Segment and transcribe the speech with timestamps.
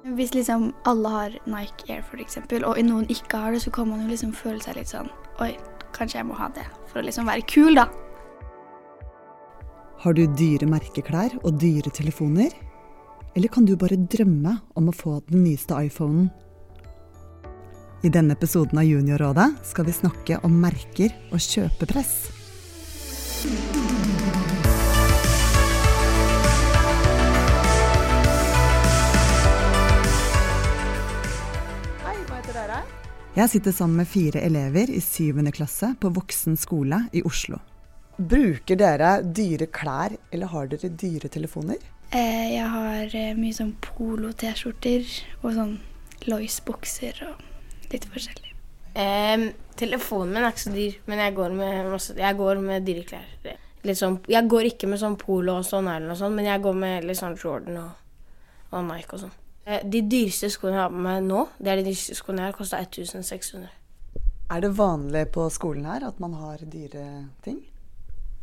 [0.00, 4.00] Hvis liksom alle har Nike Air eksempel, og noen ikke har det, så kan man
[4.00, 5.10] jo liksom føle seg litt sånn
[5.44, 5.52] Oi,
[5.92, 7.86] kanskje jeg må ha det for å liksom være kul, da.
[10.00, 12.54] Har du dyre merkeklær og dyre telefoner?
[13.36, 16.30] Eller kan du bare drømme om å få den nyeste iPhonen?
[18.00, 22.14] I denne episoden av Juniorrådet skal vi snakke om merker og kjøpepress.
[33.30, 37.60] Jeg sitter sammen med fire elever i syvende klasse på Voksen skole i Oslo.
[38.18, 41.78] Bruker dere dyre klær, eller har dere dyre telefoner?
[42.10, 45.06] Eh, jeg har eh, mye sånn polo-T-skjorter
[45.44, 45.76] og sånn
[46.26, 48.50] Lois-bukser og litt forskjellig.
[48.98, 49.46] Eh,
[49.78, 53.06] telefonen min er ikke så dyr, men jeg går med, masse, jeg går med dyre
[53.12, 53.58] klær.
[53.86, 57.22] Litt sånn, jeg går ikke med sånn polo og sånn, men jeg går med litt
[57.22, 57.94] sånn Jordan og,
[58.74, 59.38] og Nike og sånn.
[59.66, 62.52] Eh, De dyreste skoene jeg har på meg nå, det er de dyreste skoene jeg
[62.52, 63.68] har, kosta 1600.
[64.50, 67.04] Er det vanlig på skolen her at man har dyre
[67.44, 67.60] ting?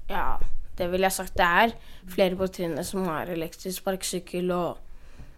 [0.07, 0.37] Ja,
[0.77, 1.35] det ville jeg sagt.
[1.35, 1.73] Det er
[2.07, 4.77] flere på trinnet som har elektrisk sparkesykkel og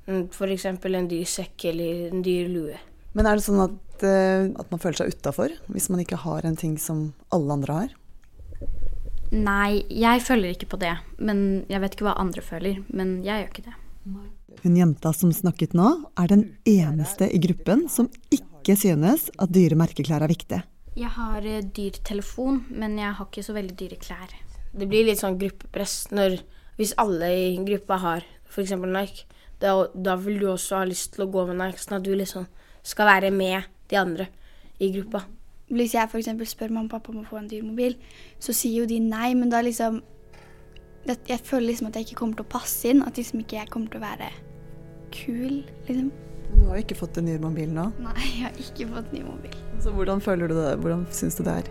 [0.05, 0.67] mm, f.eks.
[0.69, 2.77] en dyr sekk eller en dyr lue.
[3.17, 6.45] Men er det sånn at, eh, at man føler seg utafor hvis man ikke har
[6.45, 7.95] en ting som alle andre har?
[9.33, 10.95] Nei, jeg føler ikke på det.
[11.17, 12.83] Men jeg vet ikke hva andre føler.
[12.89, 13.75] Men jeg gjør ikke det.
[14.63, 19.77] Hun jenta som snakket nå, er den eneste i gruppen som ikke synes at dyre
[19.79, 20.61] merkeklær er viktig.
[20.99, 24.33] Jeg har eh, dyr telefon, men jeg har ikke så veldig dyre klær.
[24.73, 26.41] Det blir litt sånn gruppepress når
[26.79, 28.71] Hvis alle i gruppa har f.eks.
[28.79, 29.25] Nike,
[29.59, 32.13] da, da vil du også ha lyst til å gå med Nike, sånn at du
[32.15, 32.45] liksom
[32.87, 34.29] skal være med de andre
[34.79, 35.25] i gruppa.
[35.67, 36.31] Hvis jeg f.eks.
[36.53, 37.97] spør mamma og pappa om å få en dyr mobil,
[38.39, 39.99] så sier jo de nei, men da liksom
[41.05, 43.59] det, Jeg føler liksom at jeg ikke kommer til å passe inn, at liksom ikke
[43.59, 44.31] jeg kommer til å være
[45.15, 46.11] kul, liksom.
[46.49, 49.11] Men du har jo ikke fått en ny mobil nå, Nei, jeg har ikke fått
[49.13, 49.53] ny mobil.
[49.79, 50.71] så hvordan føler du det?
[50.81, 51.69] Hvordan syns du det er?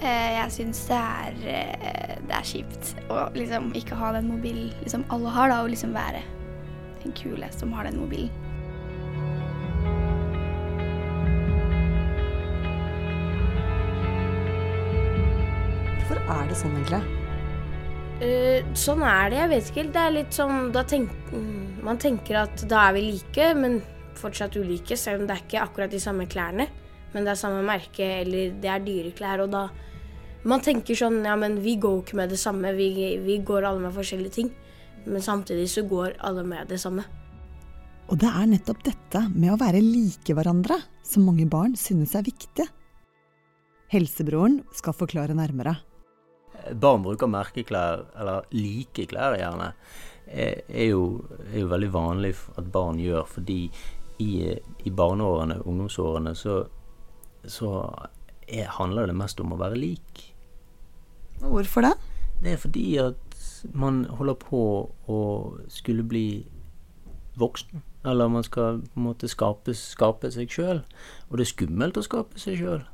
[0.00, 4.70] Eh, jeg syns det er eh, Det er kjipt å liksom ikke ha den mobilen
[4.80, 6.22] liksom alle har, da, og liksom være
[7.02, 8.30] den kule som har den mobilen.
[15.98, 17.19] Hvorfor er det sånn egentlig?
[18.20, 19.94] Eh, sånn er det, jeg vet ikke helt.
[19.94, 23.80] Det er litt sånn tenk, mm, Man tenker at da er vi like, men
[24.14, 26.66] fortsatt ulike, selv om det er ikke akkurat de samme klærne.
[27.14, 29.68] Men det er samme merke, eller det er dyre klær, og da
[30.42, 33.62] Man tenker sånn Ja, men vi går jo ikke med det samme, vi, vi går
[33.62, 34.50] alle med forskjellige ting.
[35.04, 37.04] Men samtidig så går alle med det samme.
[38.08, 42.24] Og det er nettopp dette med å være like hverandre som mange barn synes er
[42.24, 42.66] viktig.
[43.92, 45.76] Helsebroren skal forklare nærmere.
[46.74, 49.72] Barn bruker merkeklær, eller like klær gjerne,
[50.30, 53.64] er er jo, er jo veldig vanlig at barn gjør, fordi
[54.20, 54.30] i,
[54.84, 56.64] i barneårene, ungdomsårene, så,
[57.44, 57.72] så
[58.46, 60.22] er, handler det mest om å være lik.
[61.40, 61.94] Hvorfor det?
[62.40, 63.40] Det er fordi at
[63.76, 64.62] man holder på
[65.08, 65.20] å
[65.72, 66.44] skulle bli
[67.40, 67.82] voksen.
[68.04, 70.80] Eller man skal på en måte skape, skape seg sjøl.
[71.28, 72.84] Og det er skummelt å skape seg sjøl.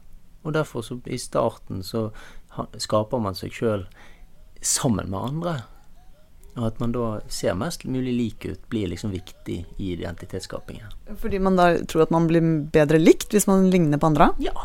[0.47, 2.09] Og derfor så i starten så
[2.83, 3.87] skaper man seg sjøl
[4.61, 5.57] sammen med andre.
[6.57, 10.89] Og at man da ser mest mulig lik ut, blir liksom viktig i identitetsskapingen.
[11.21, 14.33] Fordi man da tror at man blir bedre likt hvis man ligner på andre?
[14.41, 14.57] Ja.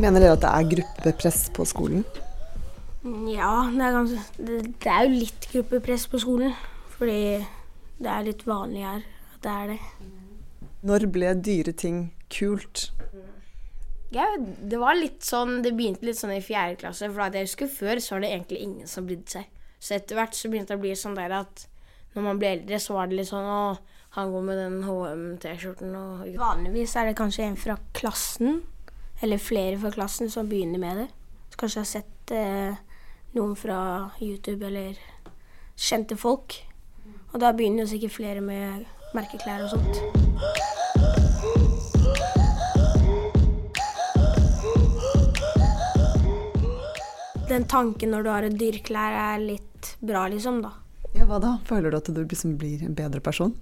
[0.00, 2.08] Mener dere at det er gruppepress på skolen?
[3.02, 6.52] Ja, det er, ganske, det, det er jo litt gruppepress på skolen.
[6.98, 7.40] Fordi
[8.00, 9.78] det er litt vanlig her at det er det.
[10.84, 12.02] Når ble dyre ting
[12.32, 12.90] kult?
[14.10, 17.08] Ja, det var litt sånn Det begynte litt sånn i fjerde klasse.
[17.08, 19.48] For at jeg husker før så var det egentlig ingen som brydde seg.
[19.80, 21.64] Så etter hvert så begynte det å bli sånn der at
[22.12, 23.62] når man ble eldre, så var det litt sånn Å,
[24.16, 28.64] han går med den HM-T-skjorten og Vanligvis er det kanskje en fra klassen,
[29.22, 31.06] eller flere fra klassen, som begynner med det.
[31.52, 32.80] Så kanskje jeg har sett eh,
[33.36, 34.98] noen fra YouTube eller
[35.78, 36.56] kjente folk.
[37.30, 40.00] Og da begynner jo sikkert flere med merkeklær og sånt.
[47.50, 50.76] Den tanken når du har et dyrklær er litt bra, liksom, da.
[51.16, 51.56] Ja, Hva da?
[51.66, 53.56] Føler du at du liksom blir en bedre person?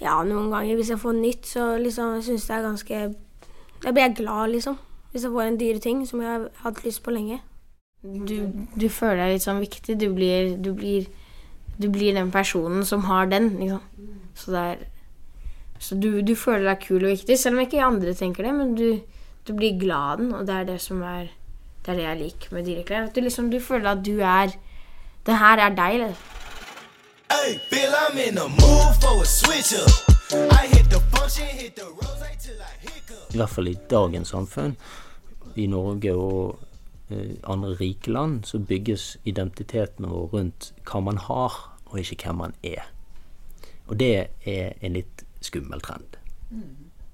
[0.00, 3.00] Ja, noen ganger hvis jeg får nytt, så liksom syns jeg er ganske
[3.84, 4.76] Da blir jeg glad, liksom.
[5.12, 7.40] Hvis jeg får en dyre ting som jeg har hatt lyst på lenge.
[8.04, 9.94] Du, du føler deg litt sånn viktig.
[9.96, 11.06] Du blir, du blir,
[11.80, 13.80] du blir den personen som har den, liksom.
[14.36, 14.82] Så det er
[15.80, 18.52] Så du, du føler deg kul og viktig, selv om ikke andre tenker det.
[18.56, 19.00] Men du,
[19.44, 21.32] du blir glad av den, og det er det som er
[21.84, 23.08] Det er det jeg liker med dyreklær.
[23.08, 24.52] At du liksom du føler at du er
[25.26, 25.98] Det her er deg.
[26.04, 26.30] liksom.
[27.30, 29.90] Hey, feel I'm in the mood for a switch up.
[30.52, 33.34] I hit the function, hit the rose till I hiccup.
[33.34, 34.76] I hvert fall i dagens samfunn,
[35.56, 36.58] i Norge og
[37.10, 42.54] andre rike land, så bygges identiteten vår rundt hva man har, og ikke hvem man
[42.64, 42.86] er.
[43.86, 46.16] Og det er en litt skummel trend.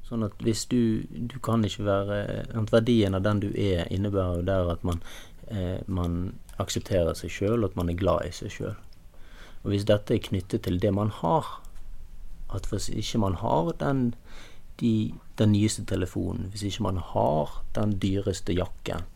[0.06, 2.20] Sånn at hvis du Du kan ikke være
[2.58, 5.02] at Verdien av den du er, innebærer jo der at man,
[5.48, 8.76] eh, man aksepterer seg sjøl, at man er glad i seg sjøl.
[9.62, 11.60] Og hvis dette er knyttet til det man har,
[12.54, 14.14] at hvis ikke man har den,
[14.80, 19.06] de, den nyeste telefonen, hvis ikke man har den dyreste jakken,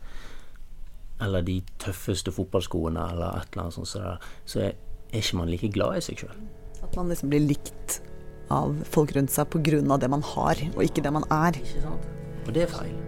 [1.21, 4.73] eller de tøffeste fotballskoene, eller et eller annet sånt, så, der, så er
[5.15, 6.37] er ikke man like glad i seg sjøl.
[6.83, 7.99] At man liksom blir likt
[8.53, 9.97] av folk rundt seg pga.
[9.97, 11.59] det man har, og ikke det man er.
[12.45, 13.04] Og det er feil.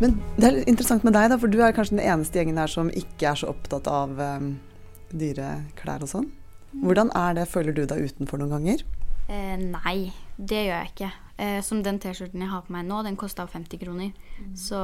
[0.00, 2.58] Men det er litt interessant med deg, da, for du er kanskje den eneste gjengen
[2.60, 4.52] her som ikke er så opptatt av um,
[5.10, 5.48] dyre
[5.80, 6.28] klær og sånn.
[6.84, 7.48] Hvordan er det?
[7.50, 8.84] Føler du deg utenfor noen ganger?
[9.28, 11.10] Eh, nei, det gjør jeg ikke.
[11.38, 14.12] Eh, som den T-skjorten jeg har på meg nå, den kosta 50 kroner.
[14.58, 14.78] Så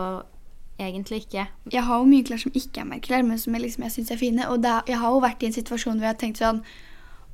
[0.81, 1.47] egentlig ikke.
[1.71, 4.11] Jeg har jo mye klær som ikke er merkeklær, men som jeg, liksom, jeg syns
[4.11, 4.49] er fine.
[4.51, 6.65] Og det, er- jeg har jo vært i en situasjon hvor jeg har tenkt sånn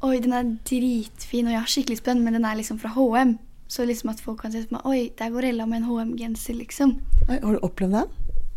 [0.00, 3.35] Oi, den er dritfin, og jeg har skikkelig spenn, men den er liksom fra HM.
[3.71, 6.57] Så liksom at folk kan se på meg Oi, der går Ella med en HM-genser,
[6.59, 6.97] liksom.
[7.29, 8.07] Oi, har du opplevd det?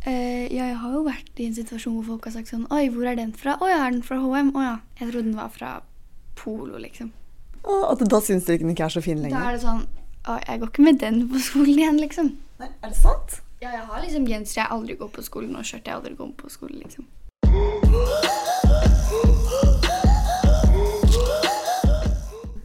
[0.07, 2.87] Uh, ja, jeg har jo vært i en situasjon hvor folk har sagt sånn Oi,
[2.91, 3.53] hvor er den fra?
[3.61, 4.49] Å ja, er den fra HM?
[4.57, 4.73] Å ja.
[4.97, 5.69] Jeg trodde den var fra
[6.39, 7.13] Polo, liksom.
[7.61, 9.37] Å, at da syns dere den ikke er så fin lenger?
[9.37, 12.33] Da er det sånn Å, jeg går ikke med den på skolen igjen, liksom.
[12.63, 13.39] Nei, er det sant?
[13.61, 16.33] Ja, jeg har liksom genser jeg aldri går på skolen, og skjørt jeg aldri går
[16.41, 17.05] på skolen, liksom.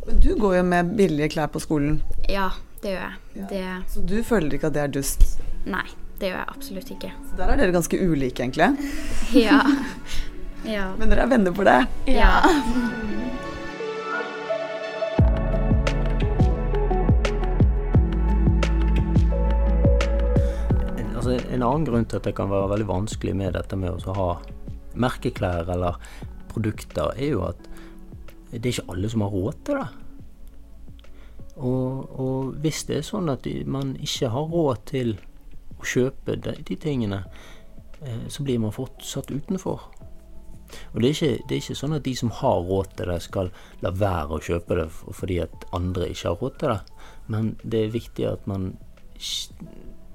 [0.08, 2.50] Men du går jo med billige klær på skolen, Ja,
[2.82, 3.46] det gjør jeg.
[3.50, 5.24] Det, så du føler ikke at det er dust?
[5.68, 5.84] nei,
[6.20, 7.10] det gjør jeg absolutt ikke.
[7.30, 8.70] Så der er dere ganske ulike, egentlig.
[9.46, 9.60] Ja.
[10.76, 10.86] ja.
[10.98, 11.78] Men dere er venner for det.
[12.08, 12.32] ja.
[20.98, 24.06] En- Altså, en annen grunn til at det kan være veldig vanskelig med dette med
[24.06, 24.28] å ha
[24.98, 25.98] merkeklær eller
[26.52, 27.58] produkter, er jo at
[28.50, 29.88] det er ikke alle som har råd til det.
[31.58, 35.16] Og, og hvis det er sånn at man ikke har råd til
[35.78, 37.24] å kjøpe de, de tingene,
[38.02, 39.88] eh, så blir man fortsatt utenfor.
[40.92, 43.18] Og det er, ikke, det er ikke sånn at de som har råd til det,
[43.24, 43.50] skal
[43.84, 47.04] la være å kjøpe det fordi at andre ikke har råd til det.
[47.32, 48.70] Men det er viktig at man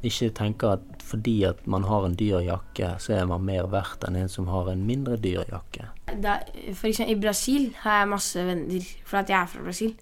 [0.03, 4.05] ikke tenker at fordi at man har en dyr jakke, så er man mer verdt
[4.07, 5.89] enn en som har en mindre dyr jakke.
[6.21, 6.37] Da,
[6.73, 9.93] for eksempel, I Brasil har jeg masse venner, for at jeg er fra Brasil.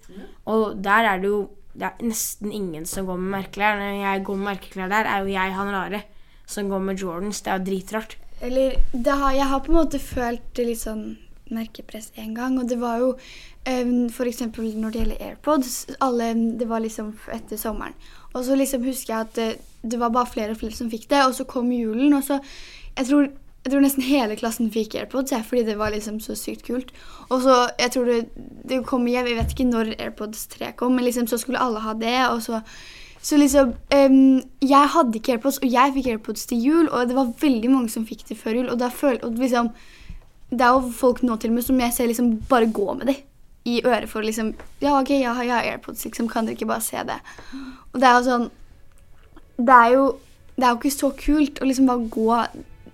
[0.50, 1.42] Og der er det jo
[1.72, 3.78] det er nesten ingen som går med merkeklær.
[3.80, 6.02] Når jeg går med merkeklær der, er jo jeg han rare
[6.46, 7.40] som går med Jordans.
[7.40, 8.16] Det er jo dritrart.
[8.42, 11.16] Eller det har, Jeg har på en måte følt litt sånn
[11.52, 12.58] merkepress en gang.
[12.60, 14.42] Og det var jo um, f.eks.
[14.52, 15.76] når det gjelder AirPods.
[16.00, 17.96] Alle, det var liksom etter sommeren.
[18.32, 19.48] Og så liksom husker jeg at det,
[19.82, 21.24] det var bare flere og flere som fikk det.
[21.24, 22.40] Og så kom julen, og så
[22.92, 23.28] Jeg tror,
[23.62, 26.90] jeg tror nesten hele klassen fikk AirPods, jeg, fordi det var liksom så sykt kult.
[27.28, 28.24] Og så, jeg tror det,
[28.68, 31.94] det kom Jeg vet ikke når AirPods 3 kom, men liksom så skulle alle ha
[31.94, 32.18] det.
[32.30, 32.60] og så
[33.22, 37.16] så liksom um, Jeg hadde ikke AirPods, og jeg fikk AirPods til jul, og det
[37.16, 38.70] var veldig mange som fikk det før jul.
[38.72, 39.70] Og da føl, og liksom
[40.50, 43.06] Det er jo folk nå til og med som jeg ser liksom bare gå med
[43.06, 43.22] det
[43.64, 46.28] i øret for liksom Ja, OK, jeg har, jeg har AirPods, liksom.
[46.28, 47.20] Kan dere ikke bare se det?
[47.92, 48.50] Og det er jo sånn
[49.56, 50.04] Det er jo
[50.56, 52.28] Det er jo ikke så kult å liksom bare gå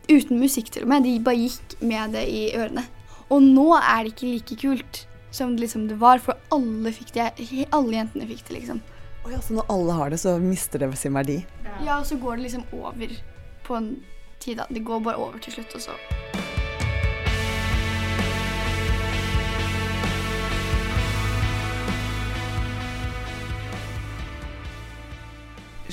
[0.09, 1.05] uten musikk, til og med.
[1.07, 2.85] De bare gikk med det i ørene.
[3.29, 7.31] Og nå er det ikke like kult som liksom det var, for alle fikk det.
[7.77, 8.81] Alle jentene fikk det, liksom.
[9.27, 11.43] Å ja, så når alle har det, så mister det sin verdi?
[11.85, 13.13] Ja, og så går det liksom over
[13.67, 13.91] på en
[14.41, 14.57] tid.
[14.57, 14.67] da.
[14.71, 15.99] Det går bare over til slutt, og så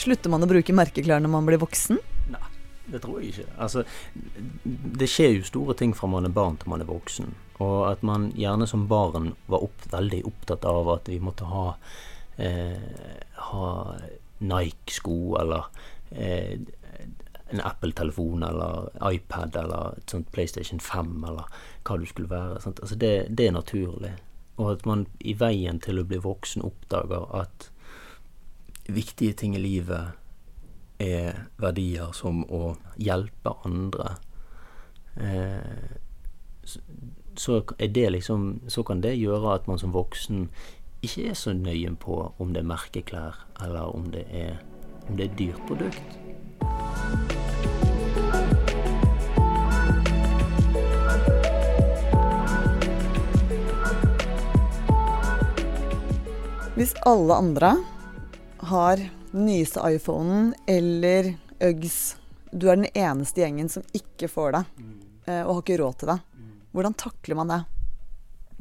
[0.05, 1.97] Slutter man å bruke merkeklær når man blir voksen?
[2.85, 3.47] Det tror jeg ikke.
[3.57, 3.83] Altså,
[4.99, 7.33] det skjer jo store ting fra man er barn til man er voksen.
[7.63, 11.67] Og at man gjerne som barn var opp, veldig opptatt av at vi måtte ha,
[12.37, 13.69] eh, ha
[14.45, 15.69] Nike-sko eller
[16.11, 16.59] eh,
[17.49, 21.45] en Apple-telefon eller iPad eller et sånt PlayStation 5 eller
[21.85, 22.59] hva du skulle være.
[22.65, 24.15] Altså det, det er naturlig.
[24.57, 27.69] og at man i veien til å bli voksen oppdager at
[28.87, 30.15] viktige ting i livet
[30.99, 34.15] er verdier som å hjelpe andre.
[35.17, 35.97] Eh,
[36.65, 36.81] så-
[38.11, 40.49] liksom Så kan det gjøre at man som voksen
[41.03, 44.57] ikke er så nøye på om det er merkeklær, eller om det er,
[45.09, 46.01] om det er dyrt produkt.
[56.75, 57.69] Hvis alle andre
[58.67, 58.99] har
[59.35, 62.15] den nyeste iPhonen eller Uggs,
[62.51, 64.63] du er den eneste gjengen som ikke får det,
[65.27, 66.19] eh, og har ikke råd til det,
[66.71, 67.57] hvordan takler man det?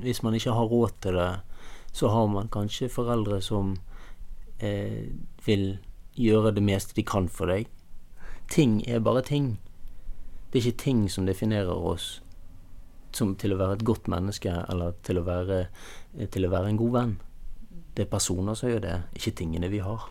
[0.02, 1.30] Hvis man ikke har råd til det,
[1.94, 3.76] så har man kanskje foreldre som
[4.58, 5.14] eh,
[5.46, 5.78] vil
[6.18, 7.70] gjøre det meste de kan for deg.
[8.50, 9.60] Ting er bare ting.
[10.50, 12.20] Det er ikke ting som definerer oss
[13.14, 15.68] som til å være et godt menneske, eller til å være,
[16.18, 17.16] eh, til å være en god venn.
[17.94, 20.10] Det er personer som gjør det, ikke tingene vi har.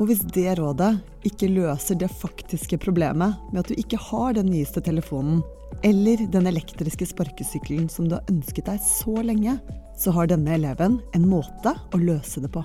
[0.00, 0.94] Og hvis det rådet
[1.28, 5.42] ikke løser det faktiske problemet med at du ikke har den nyeste telefonen,
[5.84, 9.58] eller den elektriske sparkesykkelen som du har ønsket deg så lenge,
[10.00, 12.64] så har denne eleven en måte å løse det på.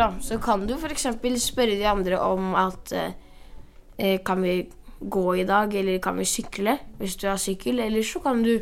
[0.00, 1.06] da, så kan du f.eks.
[1.44, 6.78] spørre de andre om at eh, Kan vi gå i dag, eller kan vi sykle
[6.98, 7.78] hvis du har sykkel?
[7.78, 8.56] Eller så kan du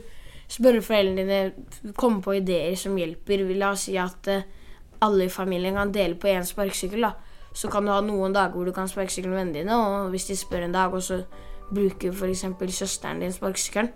[0.50, 3.47] spørre foreldrene dine, komme på ideer som hjelper.
[3.55, 4.43] La oss si at eh,
[5.07, 7.07] alle i familien kan dele på én sparkesykkel.
[7.07, 7.29] da.
[7.52, 10.28] Så kan du ha noen dager hvor du kan sparkesykle med vennene dine, og hvis
[10.30, 11.23] de spør en dag, og så
[11.71, 12.45] bruker f.eks.
[12.76, 13.90] søsteren din sparkesykkelen,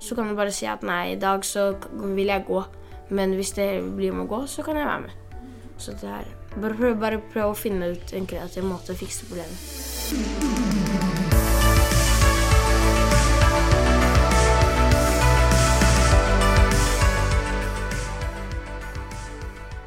[0.00, 2.62] så kan du bare si at nei, i dag så vil jeg gå,
[3.10, 5.42] men hvis det blir med å gå, så kan jeg være med.
[5.80, 9.26] Så det er bare prøv, bare prøv å finne ut en kreativ måte å fikse
[9.28, 9.58] problemet.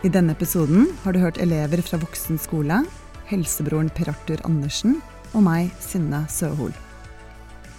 [0.03, 2.81] I denne episoden har du hørt elever fra voksen skole,
[3.33, 4.99] helsebroren Per Arthur Andersen
[5.33, 6.73] og meg, Synne Søhol.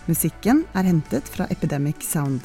[0.09, 2.43] Musikken er hentet fra Epidemic Sound.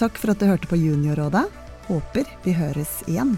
[0.00, 1.44] Takk for at du hørte på Juniorrådet.
[1.86, 3.36] Håper vi høres igjen.